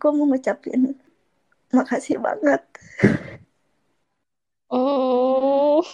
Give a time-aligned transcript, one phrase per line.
[0.00, 0.96] aku mau ngucapin
[1.76, 2.64] makasih banget.
[4.72, 5.84] Oh,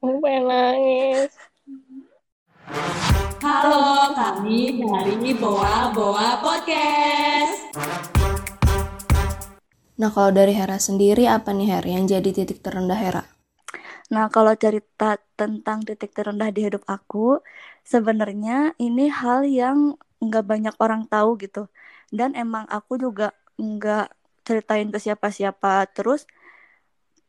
[0.00, 1.28] aku pengen nangis.
[3.44, 7.76] Halo, kami dari Boa Boa Podcast.
[10.00, 13.28] Nah, kalau dari Hera sendiri, apa nih Hera yang jadi titik terendah Hera?
[14.08, 17.44] Nah, kalau cerita tentang titik terendah di hidup aku,
[17.84, 21.68] sebenarnya ini hal yang nggak banyak orang tahu gitu.
[22.14, 24.14] Dan emang aku juga nggak
[24.46, 25.90] ceritain ke siapa-siapa.
[25.90, 26.30] Terus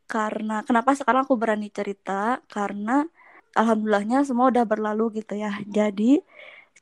[0.05, 2.45] karena kenapa sekarang aku berani cerita?
[2.45, 3.01] Karena
[3.57, 5.57] alhamdulillahnya semua udah berlalu gitu ya.
[5.65, 6.21] Jadi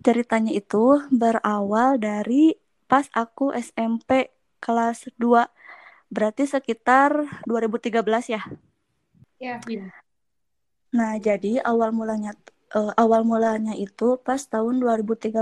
[0.04, 2.60] ceritanya itu berawal dari
[2.92, 5.48] pas aku SMP kelas 2
[6.14, 8.42] berarti sekitar 2013 ya?
[9.42, 9.90] Ya iya.
[10.94, 12.38] Nah jadi awal mulanya
[12.78, 15.34] uh, awal mulanya itu pas tahun 2013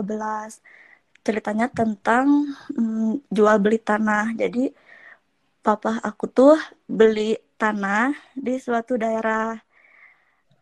[1.25, 2.27] ceritanya tentang
[2.77, 4.73] um, jual beli tanah jadi
[5.61, 6.57] papa aku tuh
[6.89, 9.53] beli tanah di suatu daerah.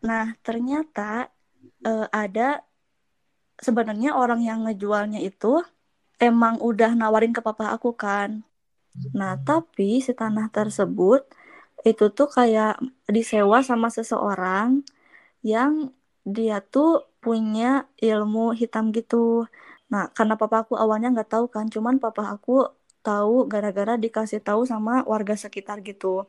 [0.03, 1.31] Nah, ternyata
[1.87, 2.59] uh, ada
[3.59, 5.63] sebenarnya orang yang ngejualnya itu
[6.19, 8.43] emang udah nawarin ke papa aku kan.
[9.15, 11.23] Nah, tapi si tanah tersebut
[11.87, 12.75] itu tuh kayak
[13.07, 14.83] disewa sama seseorang
[15.39, 15.95] yang
[16.27, 19.47] dia tuh punya ilmu hitam gitu.
[19.89, 22.69] Nah, karena papa aku awalnya nggak tahu kan, cuman papa aku
[23.01, 26.27] tahu gara-gara dikasih tahu sama warga sekitar gitu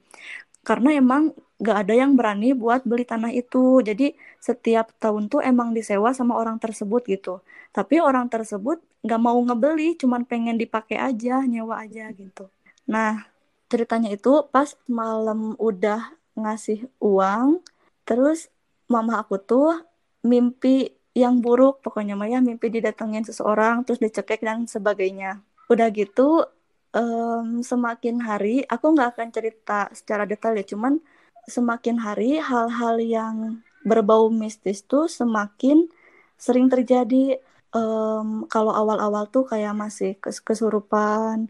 [0.61, 3.81] karena emang gak ada yang berani buat beli tanah itu.
[3.81, 7.41] Jadi setiap tahun tuh emang disewa sama orang tersebut gitu.
[7.73, 12.53] Tapi orang tersebut gak mau ngebeli, cuman pengen dipakai aja, nyewa aja gitu.
[12.85, 13.25] Nah,
[13.73, 17.65] ceritanya itu pas malam udah ngasih uang,
[18.05, 18.53] terus
[18.91, 19.81] mama aku tuh
[20.21, 25.43] mimpi yang buruk, pokoknya Maya mimpi didatengin seseorang, terus dicekek dan sebagainya.
[25.67, 26.47] Udah gitu,
[26.95, 30.99] um, semakin hari aku nggak akan cerita secara detail ya cuman
[31.47, 33.37] semakin hari hal-hal yang
[33.83, 35.89] berbau mistis tuh semakin
[36.37, 37.41] sering terjadi.
[37.71, 41.47] Um, kalau awal-awal tuh kayak masih kes kesurupan.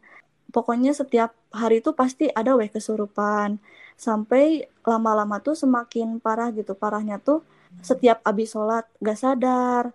[0.52, 3.56] Pokoknya setiap hari itu pasti ada weh kesurupan.
[3.96, 7.44] Sampai lama-lama tuh semakin parah gitu parahnya tuh
[7.80, 9.94] setiap abis sholat gak sadar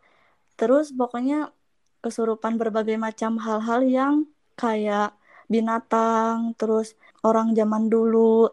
[0.55, 1.51] terus pokoknya
[1.99, 4.15] kesurupan berbagai macam hal-hal yang
[4.55, 5.17] kayak
[5.49, 8.49] binatang, terus orang zaman dulu,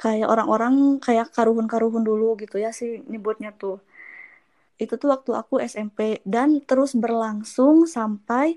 [0.00, 3.80] kayak orang-orang kayak karuhun-karuhun dulu gitu ya sih nyebutnya tuh.
[4.80, 8.56] Itu tuh waktu aku SMP dan terus berlangsung sampai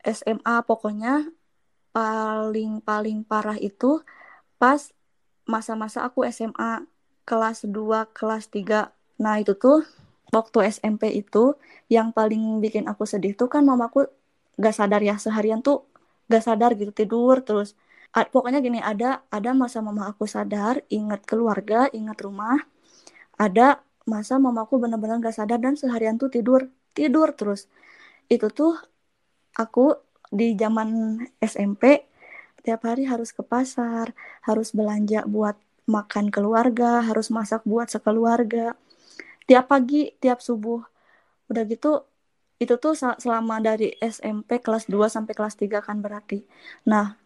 [0.00, 1.28] SMA pokoknya
[1.92, 4.00] paling-paling parah itu
[4.56, 4.92] pas
[5.44, 6.88] masa-masa aku SMA
[7.28, 8.88] kelas 2, kelas 3.
[9.20, 9.84] Nah, itu tuh
[10.32, 11.54] waktu SMP itu
[11.92, 14.08] yang paling bikin aku sedih tuh kan mamaku
[14.56, 15.84] gak sadar ya seharian tuh
[16.32, 17.76] gak sadar gitu tidur terus.
[18.10, 22.58] Pokoknya gini ada ada masa mama aku sadar ingat keluarga ingat rumah
[23.38, 26.66] ada masa mamaku benar-benar gak sadar dan seharian tuh tidur
[26.96, 27.68] tidur terus.
[28.32, 28.74] Itu tuh
[29.58, 29.98] aku
[30.30, 32.06] di zaman SMP
[32.62, 34.12] tiap hari harus ke pasar
[34.46, 35.56] harus belanja buat
[35.90, 38.78] makan keluarga harus masak buat sekeluarga
[39.50, 40.78] tiap pagi tiap subuh
[41.50, 42.06] udah gitu
[42.62, 46.44] itu tuh selama dari SMP kelas 2 sampai kelas 3 kan berarti.
[46.86, 47.16] Nah,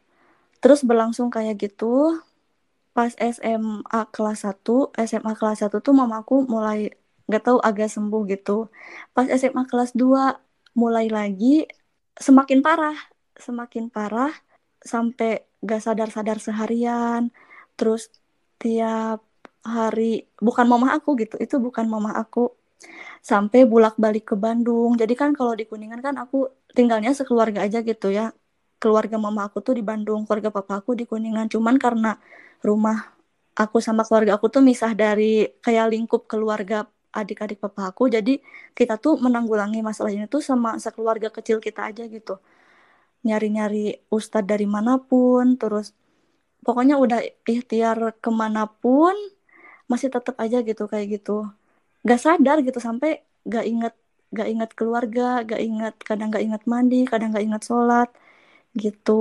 [0.63, 2.23] terus berlangsung kayak gitu
[2.95, 6.95] pas SMA kelas 1, SMA kelas 1 tuh mamaku mulai
[7.27, 8.71] nggak tahu agak sembuh gitu.
[9.11, 10.39] Pas SMA kelas 2
[10.79, 11.67] mulai lagi
[12.15, 12.97] semakin parah,
[13.35, 14.31] semakin parah
[14.79, 17.35] sampai gak sadar-sadar seharian.
[17.75, 18.07] Terus
[18.63, 19.34] tiap
[19.65, 22.53] hari bukan mama aku gitu, itu bukan mama aku
[23.25, 24.95] sampai bulak-balik ke Bandung.
[25.01, 28.31] Jadi kan kalau di Kuningan kan aku tinggalnya sekeluarga aja gitu ya.
[28.83, 31.49] Keluarga mama aku tuh di Bandung, keluarga papa aku di Kuningan.
[31.49, 32.21] Cuman karena
[32.61, 33.17] rumah
[33.57, 38.13] aku sama keluarga aku tuh misah dari kayak lingkup keluarga adik-adik papa aku.
[38.13, 38.43] Jadi
[38.77, 42.37] kita tuh menanggulangi masalah ini tuh sama sekeluarga kecil kita aja gitu.
[43.25, 45.97] Nyari-nyari ustadz dari mana pun, terus
[46.61, 49.17] pokoknya udah ikhtiar ke mana pun
[49.91, 51.31] masih tetap aja gitu kayak gitu.
[52.09, 53.11] Gak sadar gitu sampai
[53.53, 53.95] gak inget
[54.37, 58.09] gak inget keluarga gak inget kadang gak inget mandi kadang gak inget sholat
[58.83, 59.13] gitu.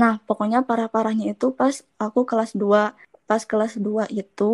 [0.00, 1.74] Nah pokoknya parah-parahnya itu pas
[2.04, 2.82] aku kelas 2
[3.28, 4.44] pas kelas 2 itu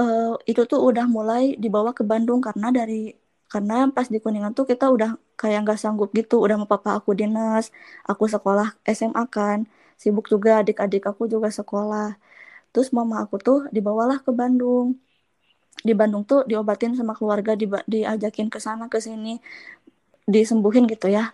[0.00, 3.14] uh, itu tuh udah mulai dibawa ke Bandung karena dari
[3.52, 7.10] karena pas di Kuningan tuh kita udah kayak nggak sanggup gitu udah mau papa aku
[7.16, 7.64] dinas
[8.10, 9.58] aku sekolah SMA kan
[10.02, 12.06] sibuk juga adik-adik aku juga sekolah
[12.72, 14.98] terus mama aku tuh dibawalah ke Bandung.
[15.78, 19.38] Di Bandung tuh diobatin sama keluarga di, diajakin ke sana ke sini.
[20.28, 21.32] Disembuhin gitu ya.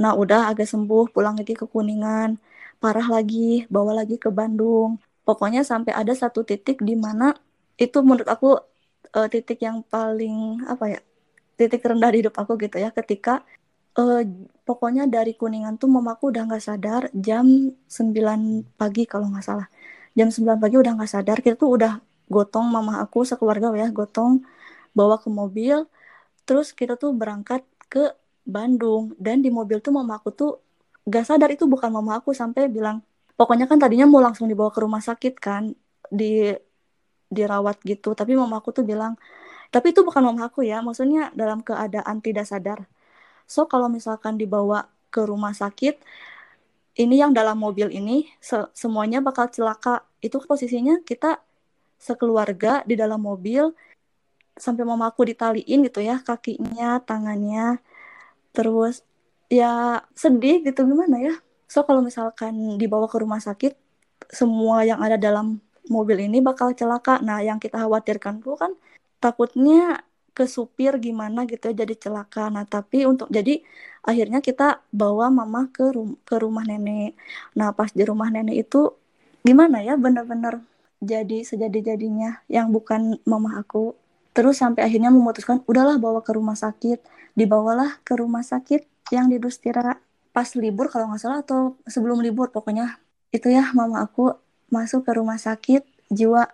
[0.00, 2.36] Nah udah agak sembuh pulang lagi ke Kuningan.
[2.82, 5.00] Parah lagi bawa lagi ke Bandung.
[5.26, 7.34] Pokoknya sampai ada satu titik di mana
[7.80, 8.56] itu menurut aku
[9.16, 11.00] uh, titik yang paling apa ya
[11.58, 12.92] titik rendah di hidup aku gitu ya.
[12.92, 13.42] Ketika
[13.98, 14.22] uh,
[14.68, 19.68] pokoknya dari Kuningan tuh mamaku udah nggak sadar jam 9 pagi kalau nggak salah
[20.16, 21.92] jam 9 pagi udah nggak sadar kita tuh udah
[22.26, 24.42] gotong mama aku sekeluarga ya gotong
[24.96, 25.84] bawa ke mobil.
[26.48, 28.16] Terus kita tuh berangkat ke
[28.46, 29.12] Bandung.
[29.20, 30.50] Dan di mobil tuh mama aku tuh
[31.06, 32.98] gak sadar itu bukan mama aku sampai bilang
[33.38, 35.74] pokoknya kan tadinya mau langsung dibawa ke rumah sakit kan
[36.10, 36.54] di
[37.30, 38.16] dirawat gitu.
[38.16, 39.14] Tapi mama aku tuh bilang
[39.74, 42.86] tapi itu bukan mama aku ya maksudnya dalam keadaan tidak sadar.
[43.46, 46.02] So kalau misalkan dibawa ke rumah sakit
[46.96, 50.04] ini yang dalam mobil ini se semuanya bakal celaka.
[50.24, 51.40] Itu posisinya kita
[52.00, 53.72] sekeluarga di dalam mobil
[54.56, 57.80] sampai mama aku ditaliin gitu ya kakinya tangannya.
[58.56, 59.04] Terus
[59.52, 61.34] ya sedih gitu gimana ya?
[61.68, 63.76] So kalau misalkan dibawa ke rumah sakit
[64.32, 65.60] semua yang ada dalam
[65.92, 67.20] mobil ini bakal celaka.
[67.20, 68.72] Nah yang kita khawatirkan tuh kan
[69.20, 70.00] takutnya
[70.36, 73.64] ke supir gimana gitu ya jadi celaka nah tapi untuk jadi
[74.04, 77.16] akhirnya kita bawa mama ke rum ke rumah nenek
[77.56, 78.92] nah pas di rumah nenek itu
[79.48, 80.60] gimana ya bener-bener
[81.02, 83.92] jadi sejadi-jadinya yang bukan mama aku.
[84.32, 87.00] Terus sampai akhirnya memutuskan udahlah bawa ke rumah sakit.
[87.36, 90.00] Dibawalah ke rumah sakit yang di Dustira
[90.32, 93.00] pas libur kalau nggak salah atau sebelum libur pokoknya
[93.32, 94.36] itu ya mama aku
[94.68, 95.80] masuk ke rumah sakit
[96.12, 96.52] jiwa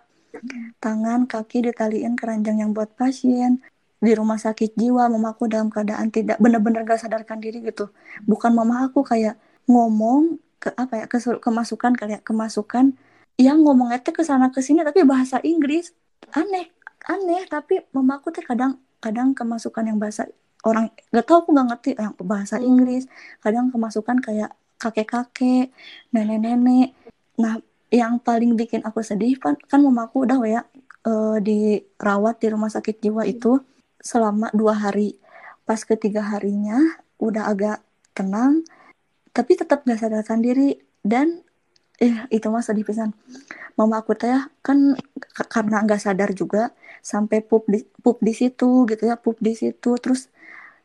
[0.79, 3.59] tangan kaki ditaliin keranjang yang buat pasien
[4.03, 7.87] di rumah sakit jiwa mama aku dalam keadaan tidak benar-benar gak sadarkan diri gitu.
[8.27, 12.99] Bukan mama aku kayak ngomong ke apa ya ke, kemasukan kayak kemasukan.
[13.39, 15.95] Yang ngomongnya tuh ke sana ke sini tapi bahasa Inggris.
[16.35, 16.67] Aneh
[17.07, 17.47] aneh.
[17.47, 20.27] Tapi mamaku tuh kadang kadang kemasukan yang bahasa
[20.63, 21.91] orang gak tau aku nggak ngerti.
[21.95, 22.67] Yang bahasa hmm.
[22.67, 23.03] Inggris.
[23.39, 24.51] Kadang kemasukan kayak
[24.83, 25.71] kakek-kakek
[26.11, 26.91] nenek-nenek.
[27.39, 30.61] Nah yang paling bikin aku sedih kan kan mamaku udah ya
[31.07, 33.61] uh, dirawat di rumah sakit jiwa itu
[34.03, 35.17] selama dua hari.
[35.63, 36.77] Pas ketiga harinya
[37.17, 37.79] udah agak
[38.13, 38.67] tenang
[39.33, 41.41] tapi tetap gak sadarkan diri dan
[41.97, 43.15] eh itu mah sedih pisan.
[43.79, 44.29] Mama aku teh
[44.61, 44.93] kan
[45.49, 46.69] karena nggak sadar juga
[47.01, 49.97] sampai pup di pup di situ gitu ya pup di situ.
[49.97, 50.29] Terus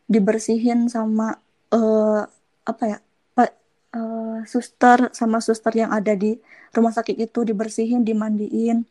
[0.08, 1.36] dibersihin sama
[1.74, 2.22] uh,
[2.64, 2.98] apa ya
[3.36, 3.50] pak
[3.96, 6.40] uh, suster sama suster yang ada di
[6.72, 8.84] rumah sakit itu dibersihin dimandiin.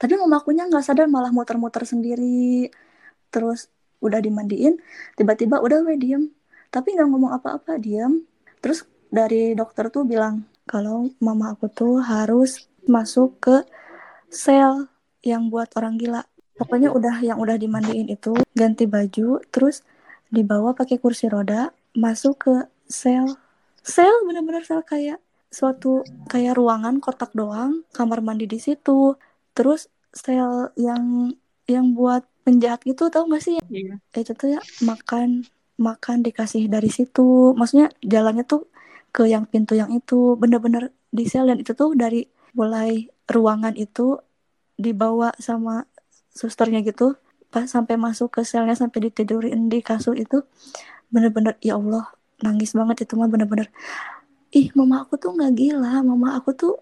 [0.00, 2.68] Tapi mama akunya nggak sadar malah muter-muter sendiri
[3.28, 4.78] terus udah dimandiin
[5.18, 6.30] tiba-tiba udah we diem
[6.68, 8.22] tapi nggak ngomong apa-apa diem
[8.62, 13.56] terus dari dokter tuh bilang kalau mama aku tuh harus masuk ke
[14.28, 14.88] sel
[15.24, 16.22] yang buat orang gila.
[16.60, 19.86] Pokoknya udah yang udah dimandiin itu ganti baju, terus
[20.28, 22.54] dibawa pakai kursi roda masuk ke
[22.84, 23.38] sel.
[23.80, 29.16] Sel bener-bener sel kayak suatu kayak ruangan kotak doang, kamar mandi di situ.
[29.56, 31.32] Terus sel yang
[31.64, 33.60] yang buat penjahat gitu tau gak sih?
[33.68, 34.00] Iya.
[34.16, 35.44] Itu tuh ya makan
[35.76, 37.52] makan dikasih dari situ.
[37.52, 38.64] Maksudnya jalannya tuh
[39.12, 42.24] ke yang pintu yang itu bener-bener di sel dan itu tuh dari
[42.56, 44.16] mulai ruangan itu
[44.80, 45.84] dibawa sama
[46.32, 47.16] susternya gitu
[47.48, 50.44] pas sampai masuk ke selnya sampai ditidurin di kasur itu
[51.08, 52.12] bener-bener ya Allah
[52.44, 53.72] nangis banget itu mah bener-bener
[54.52, 56.76] ih mama aku tuh nggak gila mama aku tuh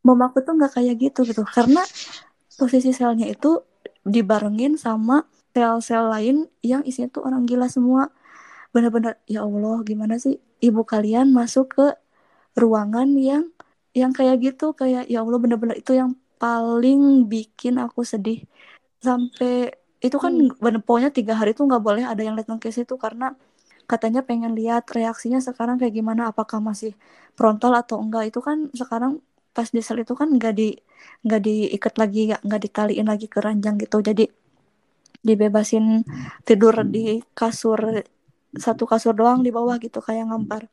[0.00, 1.84] mama aku tuh nggak kayak gitu gitu karena
[2.56, 3.60] posisi selnya itu
[4.06, 8.14] dibarengin sama sel-sel lain yang isinya tuh orang gila semua.
[8.70, 11.86] Bener-bener ya Allah gimana sih ibu kalian masuk ke
[12.56, 13.50] ruangan yang
[13.96, 18.44] yang kayak gitu kayak ya Allah bener-bener itu yang paling bikin aku sedih.
[19.02, 19.72] Sampai
[20.04, 20.60] itu kan hmm.
[20.60, 23.34] bener pokoknya tiga hari itu nggak boleh ada yang datang ke situ karena
[23.90, 26.92] katanya pengen lihat reaksinya sekarang kayak gimana apakah masih
[27.38, 28.30] frontal atau enggak.
[28.30, 29.24] Itu kan sekarang
[29.56, 30.76] pas di sel itu kan nggak di
[31.24, 34.04] nggak diikat lagi nggak ditaliin lagi ke ranjang gitu.
[34.04, 34.28] Jadi
[35.24, 36.04] dibebasin
[36.44, 38.04] tidur di kasur
[38.56, 40.68] satu kasur doang di bawah gitu kayak ngampar.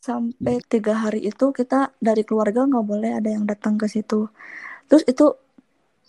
[0.00, 4.32] Sampai tiga hari itu kita dari keluarga nggak boleh ada yang datang ke situ.
[4.88, 5.36] Terus itu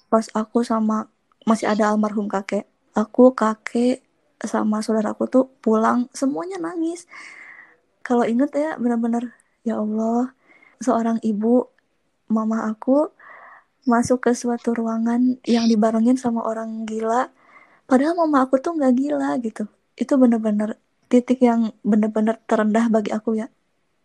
[0.08, 1.12] pas aku sama
[1.44, 2.64] masih ada almarhum kakek
[2.98, 4.02] aku kakek
[4.42, 7.06] sama saudara aku tuh pulang semuanya nangis.
[8.02, 10.34] Kalau inget ya benar-benar ya Allah
[10.82, 11.70] seorang ibu
[12.28, 13.12] mama aku
[13.88, 17.32] masuk ke suatu ruangan yang dibarengin sama orang gila.
[17.88, 19.64] Padahal mama aku tuh nggak gila gitu.
[19.96, 20.76] Itu bener-bener
[21.08, 23.48] titik yang bener-bener terendah bagi aku ya.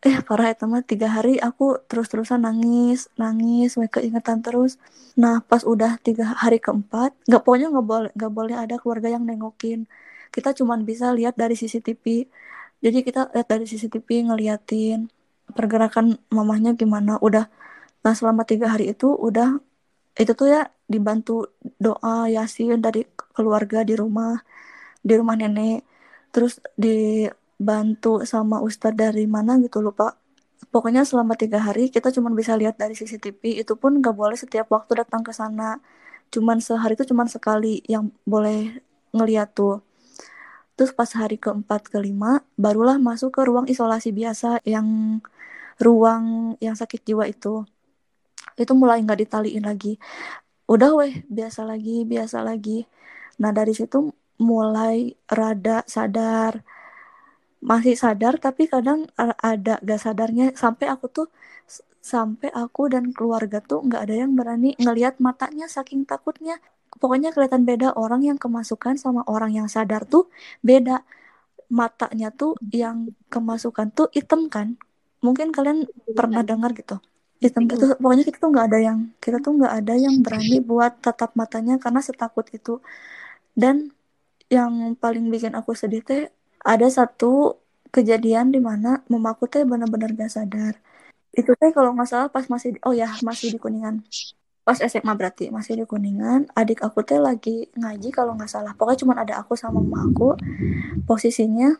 [0.02, 4.78] Eh parah ya teman tiga hari aku terus-terusan nangis nangis mereka ingetan terus.
[5.18, 9.22] Nah pas udah tiga hari keempat nggak pokoknya nggak boleh nggak boleh ada keluarga yang
[9.26, 9.86] nengokin.
[10.34, 12.26] Kita cuman bisa lihat dari CCTV
[12.82, 15.06] jadi kita lihat dari CCTV ngeliatin
[15.54, 17.14] pergerakan mamahnya gimana.
[17.22, 17.46] Udah
[18.02, 19.62] nah selama tiga hari itu udah
[20.18, 21.48] itu tuh ya dibantu
[21.80, 24.36] doa yasin dari keluarga di rumah
[25.00, 25.84] di rumah nenek.
[26.32, 30.16] Terus dibantu sama ustadz dari mana gitu lupa
[30.72, 34.68] pokoknya selama tiga hari kita cuma bisa lihat dari CCTV itu pun nggak boleh setiap
[34.72, 35.80] waktu datang ke sana.
[36.32, 38.80] Cuman sehari itu cuman sekali yang boleh
[39.12, 39.84] ngeliat tuh.
[40.76, 45.20] Terus pas hari keempat kelima barulah masuk ke ruang isolasi biasa yang
[45.80, 47.64] ruang yang sakit jiwa itu
[48.64, 49.98] itu mulai nggak ditaliin lagi.
[50.72, 52.86] Udah weh biasa lagi biasa lagi.
[53.42, 53.98] Nah dari situ
[54.40, 56.62] mulai rada sadar.
[57.62, 60.46] Masih sadar tapi kadang ada gak sadarnya.
[60.62, 61.26] Sampai aku tuh
[62.02, 66.58] sampai aku dan keluarga tuh nggak ada yang berani ngelihat matanya saking takutnya.
[67.00, 67.94] Pokoknya kelihatan beda.
[67.94, 70.28] Orang yang kemasukan sama orang yang sadar tuh
[70.62, 71.06] beda.
[71.72, 74.76] Matanya tuh yang kemasukan tuh hitam kan?
[75.24, 75.86] Mungkin kalian
[76.18, 76.98] pernah dengar gitu
[77.42, 80.92] hitam gitu pokoknya kita tuh nggak ada yang kita tuh nggak ada yang berani buat
[81.02, 82.78] tatap matanya karena setakut itu.
[83.52, 83.92] Dan
[84.48, 86.22] yang paling bikin aku sedih teh
[86.62, 87.58] ada satu
[87.92, 90.74] kejadian di mana mamaku teh benar-benar gak sadar.
[91.32, 94.04] Itu teh kalau nggak salah pas masih oh ya masih di kuningan.
[94.62, 98.72] Pas SMA berarti masih di kuningan adik aku teh lagi ngaji kalau nggak salah.
[98.78, 100.36] Pokoknya cuma ada aku sama mama aku.
[101.04, 101.76] Posisinya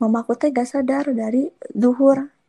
[0.00, 2.39] mamaku teh gak sadar dari duhur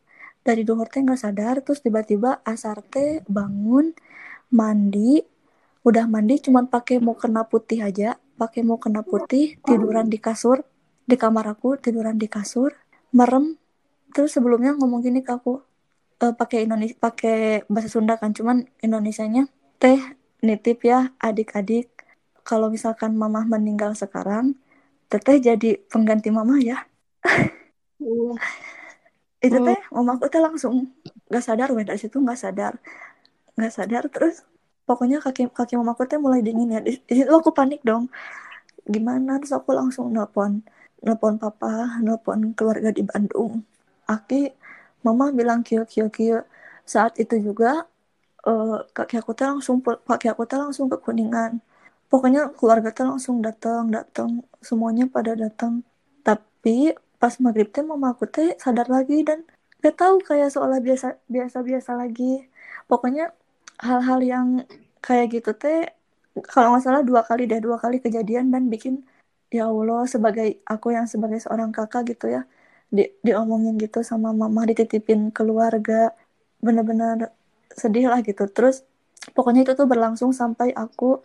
[0.41, 3.93] dari duhur teh nggak sadar terus tiba-tiba asar teh bangun
[4.53, 5.21] mandi.
[5.81, 10.65] Udah mandi cuman pakai mau kena putih aja pakai mau kena putih tiduran di kasur
[11.05, 12.73] di kamar aku tiduran di kasur
[13.13, 13.57] merem.
[14.13, 15.61] Terus sebelumnya ngomong gini ke aku
[16.21, 19.49] uh, pakai Indonesia pakai bahasa Sunda kan cuman Indonesianya
[19.81, 19.97] teh
[20.45, 21.89] nitip ya adik-adik.
[22.41, 24.57] Kalau misalkan mama meninggal sekarang
[25.09, 26.85] teteh jadi pengganti mama ya.
[28.01, 28.33] Hmm.
[29.45, 29.65] Itu Hmm.
[29.67, 30.75] teh mamaku teh langsung
[31.29, 32.73] nggak sadar weh dari situ nggak sadar.
[33.57, 34.35] Nggak sadar terus
[34.87, 36.79] pokoknya kaki kaki mamaku teh mulai dingin ya.
[36.87, 38.03] Di, di situ aku panik dong.
[38.93, 39.31] Gimana?
[39.41, 40.51] Terus aku langsung nelpon
[41.05, 43.53] nelpon papa nelpon keluarga di Bandung.
[44.13, 44.41] Aki
[45.05, 46.39] mama bilang kio kio kio.
[46.93, 47.85] Saat itu juga
[48.49, 49.77] eh, kaki aku teh langsung
[50.09, 51.51] kaki aku teh langsung ke kuningan.
[52.11, 54.29] Pokoknya keluarga teh langsung datang datang
[54.69, 55.73] semuanya pada datang
[56.27, 59.39] tapi pas maghrib teh mama aku teh sadar lagi dan
[59.83, 62.49] gak tahu kayak seolah biasa biasa biasa lagi.
[62.89, 63.31] Pokoknya
[63.87, 64.47] hal-hal yang
[65.05, 65.89] kayak gitu teh
[66.53, 69.03] kalau nggak salah dua kali deh dua kali kejadian dan bikin
[69.51, 72.41] ya Allah sebagai aku yang sebagai seorang kakak gitu ya
[72.87, 76.13] di diomongin gitu sama mama dititipin keluarga
[76.63, 77.31] bener-bener
[77.75, 78.47] sedih lah gitu.
[78.47, 78.83] Terus
[79.35, 81.21] pokoknya itu tuh berlangsung sampai aku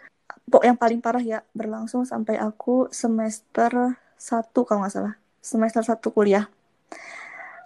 [0.51, 5.15] pok yang paling parah ya berlangsung sampai aku semester satu kalau nggak salah
[5.47, 6.51] semester satu kuliah.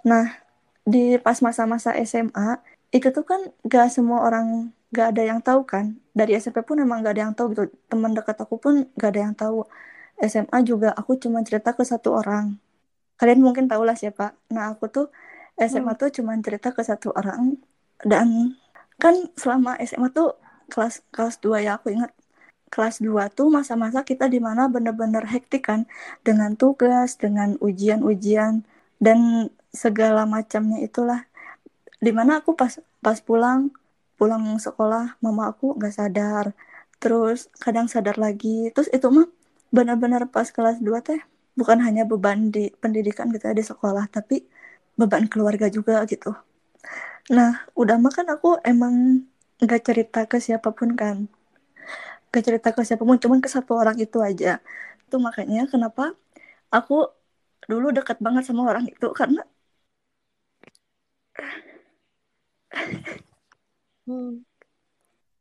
[0.05, 0.37] Nah
[0.85, 2.61] di pas masa-masa SMA
[2.93, 5.97] itu tuh kan gak semua orang gak ada yang tahu kan.
[6.13, 7.65] Dari SMP pun emang gak ada yang tahu gitu.
[7.89, 9.65] Teman dekat aku pun gak ada yang tahu.
[10.21, 12.61] SMA juga aku cuma cerita ke satu orang.
[13.17, 14.37] Kalian mungkin tahu lah siapa.
[14.53, 15.07] Nah aku tuh
[15.57, 17.57] SMA tuh cuma cerita ke satu orang.
[18.05, 18.59] Dan
[19.01, 20.37] kan selama SMA tuh
[20.71, 22.13] kelas kelas 2 ya aku ingat
[22.71, 25.91] kelas 2 tuh masa-masa kita di mana bener-bener hektik kan
[26.23, 28.63] dengan tugas dengan ujian-ujian
[29.03, 31.27] dan segala macamnya itulah.
[31.99, 33.75] Di mana aku pas pas pulang
[34.15, 36.55] pulang sekolah mama aku nggak sadar.
[37.03, 38.71] Terus kadang sadar lagi.
[38.71, 39.27] Terus itu mah
[39.75, 41.21] benar-benar pas kelas 2 teh
[41.59, 44.47] bukan hanya beban di pendidikan gitu di sekolah tapi
[44.95, 46.33] beban keluarga juga gitu.
[47.35, 49.27] Nah udah mah kan aku emang
[49.61, 51.29] nggak cerita ke siapa pun kan
[52.35, 54.49] gak cerita ke siapa pun cuman ke satu orang itu aja
[55.05, 56.03] itu makanya kenapa
[56.77, 56.95] aku
[57.71, 59.41] dulu dekat banget sama orang itu karena
[64.07, 64.45] Hmm.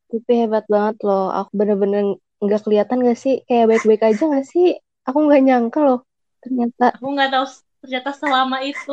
[0.09, 1.23] Tapi hebat banget loh.
[1.37, 2.03] Aku bener-bener
[2.43, 3.33] nggak kelihatan gak sih?
[3.47, 4.67] Kayak baik-baik aja gak sih?
[5.07, 5.99] Aku nggak nyangka loh.
[6.43, 6.85] Ternyata.
[6.97, 7.45] Aku nggak tahu
[7.81, 8.91] ternyata selama itu.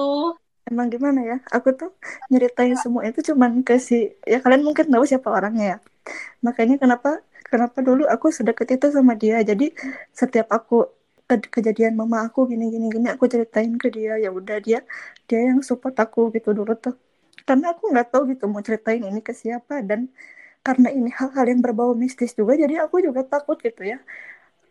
[0.70, 1.90] emang gimana ya aku tuh
[2.30, 5.76] nyeritain semua itu cuman ke si ya kalian mungkin tahu siapa orangnya ya
[6.46, 7.10] makanya kenapa
[7.52, 9.36] kenapa dulu aku sedekat itu sama dia?
[9.50, 9.64] Jadi
[10.20, 10.74] setiap aku
[11.28, 14.78] ke- kejadian mama aku gini gini gini aku ceritain ke dia ya udah dia
[15.28, 16.94] dia yang support aku gitu dulu tuh.
[17.48, 20.00] Karena aku nggak tahu gitu mau ceritain ini ke siapa dan
[20.66, 23.98] karena ini hal-hal yang berbau mistis juga jadi aku juga takut gitu ya.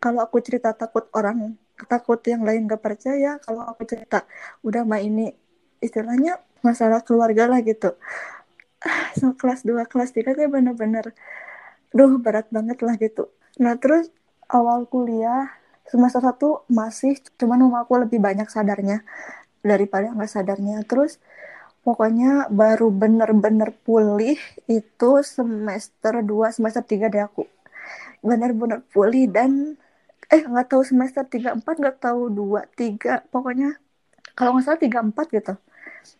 [0.02, 1.56] Kalau aku cerita takut orang
[1.92, 4.24] takut yang lain gak percaya kalau aku cerita
[4.66, 5.32] udah mah ini
[5.84, 7.96] istilahnya masalah keluarga lah gitu.
[9.18, 11.06] So, kelas 2 kelas 3 kayak bener-bener
[11.94, 13.30] duh berat banget lah gitu.
[13.62, 14.10] Nah terus
[14.50, 15.50] awal kuliah
[15.86, 19.02] semester satu masih cuman mama aku lebih banyak sadarnya
[19.62, 20.82] daripada nggak sadarnya.
[20.86, 21.18] Terus
[21.86, 27.46] pokoknya baru bener-bener pulih itu semester 2 semester 3 deh aku.
[28.22, 29.78] Bener-bener pulih dan
[30.26, 33.78] eh nggak tahu semester 3 4 nggak tahu 2 3 pokoknya
[34.34, 35.54] kalau nggak salah 3 4 gitu.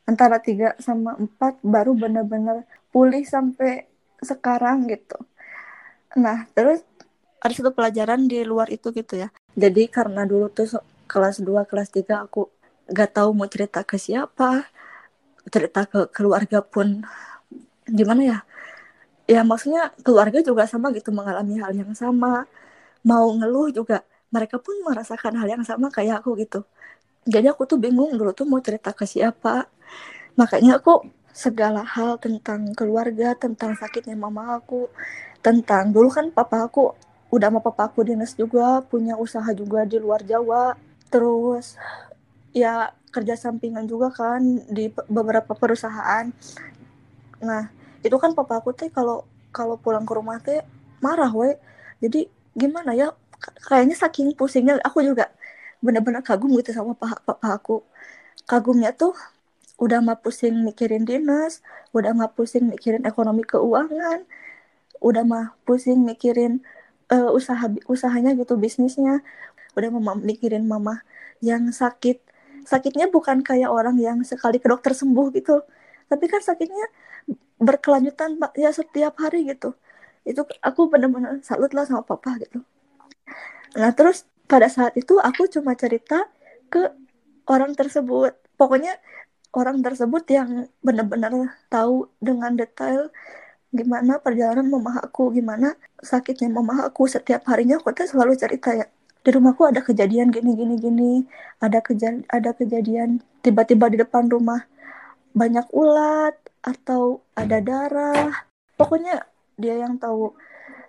[0.07, 3.87] Antara 3 sama 4 baru bener-bener pulih sampai
[4.23, 5.19] sekarang gitu
[6.17, 6.81] nah terus
[7.45, 9.29] ada satu pelajaran di luar itu gitu ya.
[9.55, 10.67] Jadi karena dulu tuh
[11.07, 12.51] kelas 2 kelas 3 aku
[12.91, 14.67] gak tahu mau cerita ke siapa
[15.51, 17.07] cerita ke keluarga pun
[17.87, 18.39] gimana ya?
[19.27, 22.47] Ya maksudnya keluarga juga sama gitu mengalami hal yang sama.
[23.07, 26.67] Mau ngeluh juga mereka pun merasakan hal yang sama kayak aku gitu.
[27.27, 29.67] Jadi aku tuh bingung dulu tuh mau cerita ke siapa.
[30.39, 34.89] Makanya aku segala hal tentang keluarga tentang sakitnya mama aku
[35.47, 36.91] tentang dulu kan papa aku
[37.31, 40.75] udah sama papa aku dinas juga punya usaha juga di luar Jawa.
[41.07, 41.79] Terus
[42.51, 46.35] ya kerja sampingan juga kan di beberapa perusahaan.
[47.47, 47.71] Nah
[48.03, 49.23] itu kan papa aku teh kalau
[49.55, 50.67] kalau pulang ke rumah teh
[50.99, 51.55] marah we
[52.03, 52.27] jadi
[52.59, 53.15] gimana ya
[53.71, 55.31] kayaknya saking pusingnya aku juga
[55.79, 57.87] benar-benar kagum gitu sama papa, papa aku.
[58.51, 59.15] Kagumnya tuh
[59.79, 61.61] udah mah pusing mikirin dinas
[61.93, 64.25] udah mah pusing mikirin ekonomi keuangan
[65.01, 66.65] udah mah pusing mikirin
[67.13, 69.23] uh, usaha usahanya gitu bisnisnya.
[69.77, 71.05] Udah mama mikirin mama
[71.45, 72.23] yang sakit.
[72.67, 75.63] Sakitnya bukan kayak orang yang sekali ke dokter sembuh gitu.
[76.07, 76.87] Tapi kan sakitnya
[77.61, 79.75] berkelanjutan ya setiap hari gitu.
[80.27, 82.63] Itu aku benar-benar salut lah sama papa gitu.
[83.79, 86.27] Nah terus pada saat itu aku cuma cerita
[86.73, 86.91] ke
[87.47, 88.35] orang tersebut.
[88.57, 88.99] Pokoknya
[89.53, 91.33] orang tersebut yang benar-benar
[91.73, 93.13] tahu dengan detail
[93.77, 97.05] gimana perjalanan mama aku gimana sakitnya mama aku.
[97.07, 98.87] Setiap harinya aku tuh selalu cerita ya
[99.27, 101.13] di rumahku ada kejadian gini gini gini.
[101.61, 104.65] Ada keja ada kejadian tiba-tiba di depan rumah.
[105.37, 108.33] Banyak ulat atau ada darah.
[108.81, 109.29] Pokoknya
[109.61, 110.33] dia yang tahu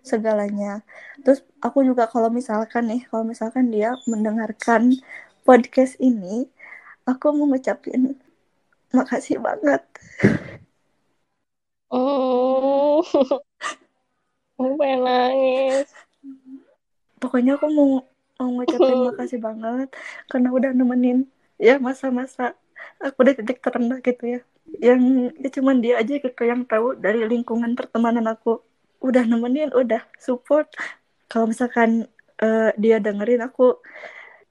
[0.07, 0.81] segalanya.
[1.23, 4.95] Terus aku juga kalau misalkan nih, kalau misalkan dia mendengarkan
[5.43, 6.47] podcast ini,
[7.03, 8.15] aku mau ngucapin
[8.95, 9.83] makasih banget.
[11.91, 12.76] Oh,
[14.57, 15.87] aku pengen nangis.
[17.17, 17.89] Pokoknya aku mau
[18.37, 19.89] mau ngucapin makasih banget
[20.29, 21.25] karena udah nemenin
[21.57, 22.53] ya masa-masa
[23.01, 24.41] aku di titik terendah gitu ya.
[24.81, 25.01] Yang
[25.41, 28.61] ya cuman dia aja gitu yang tahu dari lingkungan pertemanan aku.
[29.01, 30.69] Udah nemenin udah support.
[31.27, 32.07] Kalau misalkan
[32.41, 33.77] uh, dia dengerin aku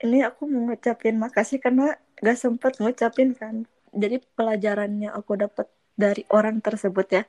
[0.04, 3.64] ini aku mau ngucapin makasih karena gak sempet ngucapin kan.
[3.96, 7.22] Jadi pelajarannya aku dapat dari orang tersebut ya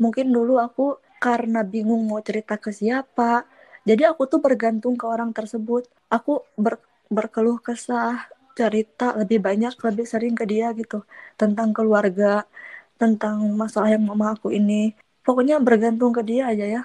[0.00, 3.46] mungkin dulu aku karena bingung mau cerita ke siapa.
[3.88, 5.86] Jadi aku tuh bergantung ke orang tersebut.
[6.10, 6.78] Aku ber,
[7.10, 8.26] berkeluh kesah
[8.58, 11.06] cerita lebih banyak lebih sering ke dia gitu.
[11.40, 12.44] Tentang keluarga
[13.00, 14.94] tentang masalah yang mama aku ini.
[15.26, 16.82] Pokoknya bergantung ke dia aja ya.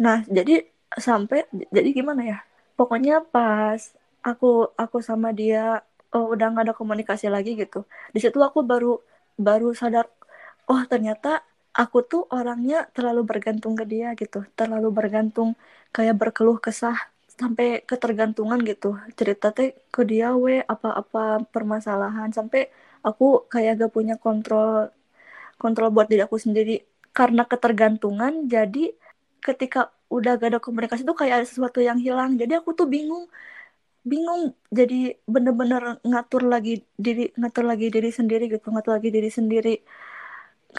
[0.00, 2.38] Nah jadi sampai jadi gimana ya?
[2.78, 3.80] Pokoknya pas
[4.24, 5.80] aku aku sama dia
[6.12, 7.84] oh, udah nggak ada komunikasi lagi gitu.
[8.14, 9.00] Di situ aku baru
[9.36, 10.06] baru sadar
[10.70, 11.44] oh ternyata
[11.80, 14.38] aku tuh orangnya terlalu bergantung ke dia gitu.
[14.58, 15.48] Terlalu bergantung
[15.94, 16.96] kayak berkeluh kesah
[17.40, 18.86] sampai ketergantungan gitu.
[19.18, 21.20] Cerita teh ke dia we apa-apa
[21.54, 22.28] permasalahan.
[22.38, 22.60] Sampai
[23.06, 24.68] aku kayak gak punya kontrol
[25.62, 26.72] kontrol buat diri aku sendiri.
[27.18, 28.80] Karena ketergantungan jadi
[29.46, 29.78] ketika
[30.16, 32.30] udah gak ada komunikasi tuh kayak ada sesuatu yang hilang.
[32.40, 33.24] Jadi aku tuh bingung
[34.10, 34.42] bingung
[34.78, 34.94] jadi
[35.34, 36.70] bener-bener ngatur lagi
[37.04, 39.70] diri ngatur lagi diri sendiri gitu ngatur lagi diri sendiri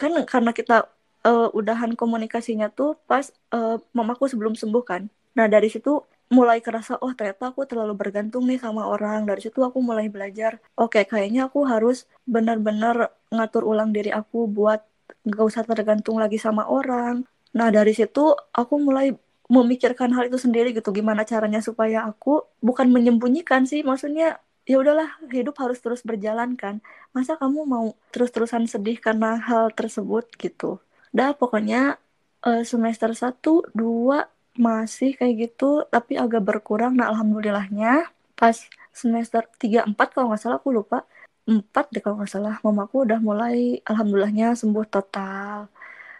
[0.00, 0.86] kan karena kita
[1.26, 5.02] uh, udahan komunikasinya tuh pas uh, mamaku sebelum sembuh kan.
[5.36, 9.26] Nah dari situ mulai kerasa oh ternyata aku terlalu bergantung nih sama orang.
[9.26, 14.46] Dari situ aku mulai belajar oke okay, kayaknya aku harus benar-benar ngatur ulang diri aku
[14.46, 14.80] buat
[15.26, 17.26] nggak usah tergantung lagi sama orang.
[17.56, 19.16] Nah dari situ aku mulai
[19.48, 24.36] memikirkan hal itu sendiri gitu gimana caranya supaya aku bukan menyembunyikan sih maksudnya
[24.68, 26.84] ya udahlah hidup harus terus berjalan kan.
[27.16, 30.78] Masa kamu mau terus-terusan sedih karena hal tersebut gitu?
[31.16, 31.96] Dah pokoknya
[32.44, 34.28] eh, semester 1, 2,
[34.58, 38.12] masih kayak gitu tapi agak berkurang nah alhamdulillahnya.
[38.36, 38.56] Pas
[38.92, 41.08] semester 3 4 kalau nggak salah aku lupa.
[41.48, 41.64] 4
[41.96, 45.72] deh kalau nggak salah mamaku udah mulai alhamdulillahnya sembuh total.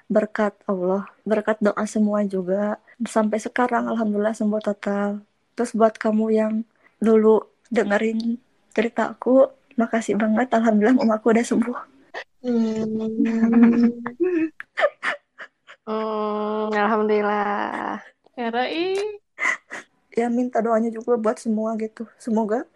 [0.08, 2.80] Berkat Allah berkat doa semua juga.
[3.04, 5.20] Sampai sekarang alhamdulillah sembuh total.
[5.52, 6.54] Terus buat kamu yang
[7.02, 8.40] dulu dengerin
[8.72, 11.78] cerita aku makasih banget alhamdulillah mamaku udah sembuh
[12.42, 12.84] hmm.
[15.86, 18.02] hmm, alhamdulillah
[18.34, 18.64] Hera
[20.14, 22.66] ya minta doanya juga buat semua gitu semoga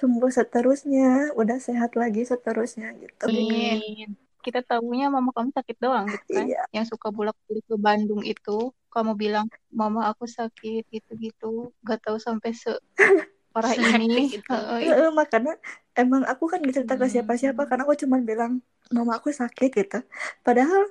[0.00, 3.28] sembuh seterusnya, udah sehat lagi seterusnya gitu.
[3.28, 4.16] Amin.
[4.40, 6.48] Kita tahunya mama kamu sakit doang gitu kan.
[6.48, 6.64] Iya.
[6.72, 12.56] Yang suka bolak-balik ke Bandung itu, kamu bilang, "Mama aku sakit gitu-gitu." Gak tahu sampai
[12.56, 12.72] se
[13.54, 14.28] parah ini.
[14.34, 14.46] Gitu.
[14.50, 15.54] Heeh, Heeh, makanya
[15.96, 17.14] emang aku kan gak cerita ke Hmm.
[17.14, 18.62] siapa-siapa karena aku cuma bilang
[18.94, 19.98] mama aku sakit gitu.
[20.42, 20.86] Padahal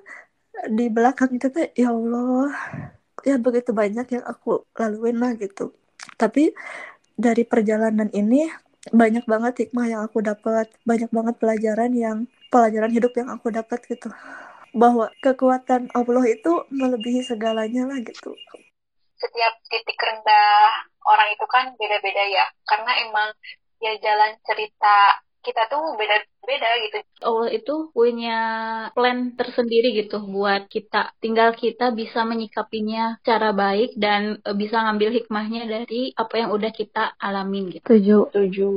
[0.69, 2.51] di belakang itu tuh ya Allah
[3.27, 5.71] ya begitu banyak yang aku laluin lah gitu.
[6.15, 6.51] Tapi
[7.19, 8.47] dari perjalanan ini
[8.91, 12.17] banyak banget hikmah yang aku dapat, banyak banget pelajaran yang
[12.53, 14.07] pelajaran hidup yang aku dapat gitu.
[14.71, 18.35] Bahwa kekuatan Allah itu melebihi segalanya lah gitu.
[19.19, 20.71] setiap titik rendah
[21.09, 22.45] orang itu kan beda-beda ya.
[22.69, 23.29] Karena emang
[23.81, 25.97] ya jalan cerita kita tuh
[26.49, 28.39] beda-beda gitu Allah itu punya
[28.95, 31.11] plan tersendiri gitu buat kita.
[31.19, 36.71] Tinggal kita bisa menyikapinya secara baik dan e, bisa ngambil hikmahnya dari apa yang udah
[36.71, 37.83] kita alamin gitu.
[37.83, 38.17] Setuju.
[38.31, 38.69] setuju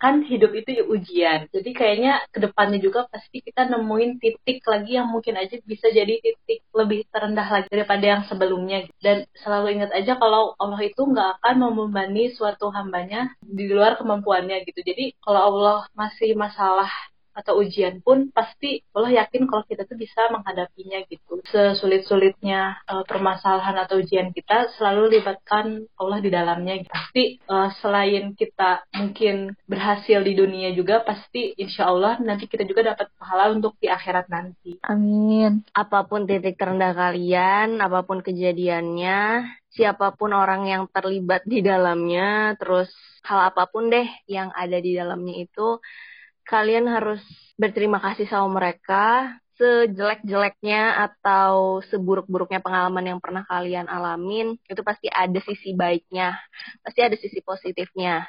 [0.00, 4.96] kan hidup itu ya ujian jadi kayaknya ke depannya juga pasti kita nemuin titik lagi
[4.96, 9.90] yang mungkin aja bisa jadi titik lebih terendah lagi daripada yang sebelumnya dan selalu ingat
[9.92, 15.40] aja kalau Allah itu nggak akan membebani suatu hambanya di luar kemampuannya gitu jadi kalau
[15.52, 16.88] Allah masih masalah
[17.40, 21.40] atau ujian pun pasti Allah yakin kalau kita tuh bisa menghadapinya gitu.
[21.48, 26.84] Sesulit-sulitnya eh, permasalahan atau ujian kita selalu libatkan Allah di dalamnya.
[26.86, 32.94] Pasti eh, selain kita mungkin berhasil di dunia juga pasti insya Allah nanti kita juga
[32.94, 34.78] dapat pahala untuk di akhirat nanti.
[34.84, 35.64] Amin.
[35.72, 42.58] apa pun titik terendah kalian, apa pun kejadiannya, siapa pun orang yang terlibat di dalamnya,
[42.58, 42.90] terus
[43.22, 45.78] hal apa pun deh yang ada di dalamnya itu,
[46.50, 47.22] kalian harus
[47.54, 49.38] berterima kasih sama mereka.
[49.60, 56.32] Sejelek-jeleknya atau seburuk-buruknya pengalaman yang pernah kalian alamin, itu pasti ada sisi baiknya,
[56.80, 58.24] pasti ada sisi positifnya.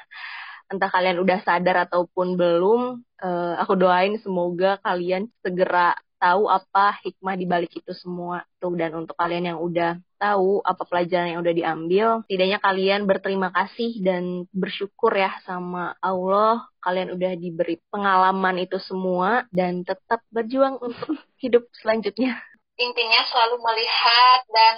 [0.68, 7.34] Entah kalian udah sadar ataupun belum, eh, aku doain semoga kalian segera tahu apa hikmah
[7.34, 8.78] di balik itu semua tuh.
[8.78, 13.98] Dan untuk kalian yang udah tahu apa pelajaran yang udah diambil setidaknya kalian berterima kasih
[14.06, 16.62] dan bersyukur ya sama Allah.
[16.78, 22.38] Kalian udah diberi pengalaman itu semua dan tetap berjuang untuk hidup selanjutnya
[22.80, 24.76] intinya selalu melihat dan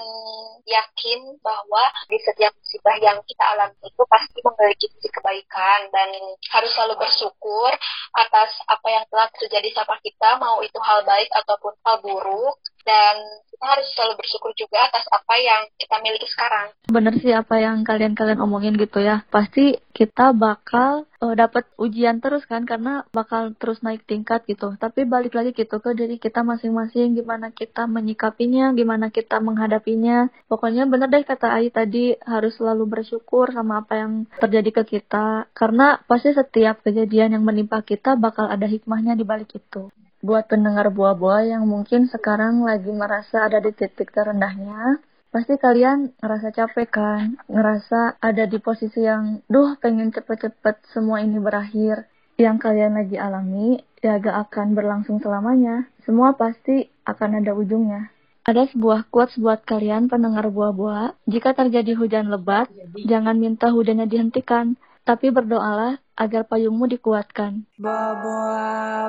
[0.67, 5.89] yakin bahwa di setiap musibah yang kita alami itu pasti memiliki sisi kebaikan.
[5.95, 6.09] Dan
[6.51, 7.71] harus selalu bersyukur
[8.15, 13.17] atas apa yang telah terjadi sama kita mau itu hal baik ataupun hal buruk dan
[13.49, 16.69] kita harus selalu bersyukur juga atas apa yang kita miliki sekarang.
[16.85, 19.25] Bener sih apa yang kalian-kalian omongin gitu ya.
[19.33, 24.77] Pasti kita bakal uh, dapat ujian terus kan karena bakal terus naik tingkat gitu.
[24.77, 30.29] Tapi balik lagi gitu ke diri kita masing-masing gimana kita menyikapinya, gimana kita menghadapinya.
[30.51, 35.49] Pokoknya bener deh kata Ai tadi harus selalu bersyukur sama apa yang terjadi ke kita
[35.57, 39.89] karena pasti setiap kejadian yang menimpa kita bakal ada hikmahnya di balik itu.
[40.25, 44.97] Buat pendengar buah-buah yang mungkin sekarang lagi merasa ada di titik terendahnya,
[45.29, 51.37] pasti kalian ngerasa capek kan, ngerasa ada di posisi yang, duh pengen cepet-cepet semua ini
[51.37, 52.09] berakhir.
[52.41, 55.93] Yang kalian lagi alami, ya gak akan berlangsung selamanya.
[56.09, 58.09] Semua pasti akan ada ujungnya.
[58.49, 64.81] Ada sebuah quotes buat kalian pendengar buah-buah, jika terjadi hujan lebat, jangan minta hujannya dihentikan,
[65.05, 67.67] tapi berdoalah agar payungmu dikuatkan.
[67.79, 68.65] Boa boa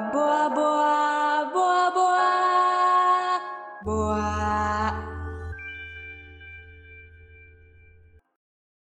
[0.09, 0.95] boa boa
[1.53, 2.33] boa boa
[3.85, 4.24] boa